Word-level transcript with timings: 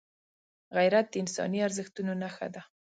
غیرت 0.77 1.05
د 1.09 1.15
انساني 1.21 1.59
ارزښتونو 1.67 2.11
نښه 2.21 2.47
ده 2.53 2.61